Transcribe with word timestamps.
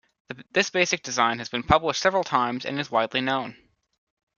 This 0.51 0.71
basic 0.71 1.03
design 1.03 1.37
has 1.37 1.47
been 1.49 1.61
published 1.61 2.01
several 2.01 2.23
times 2.23 2.65
and 2.65 2.79
is 2.79 2.89
widely 2.89 3.21
known. 3.21 3.55